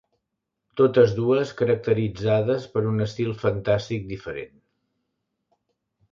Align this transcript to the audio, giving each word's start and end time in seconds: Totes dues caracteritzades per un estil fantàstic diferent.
Totes 0.79 1.11
dues 1.17 1.51
caracteritzades 1.59 2.65
per 2.77 2.83
un 2.91 3.03
estil 3.05 3.29
fantàstic 3.41 4.07
diferent. 4.13 4.55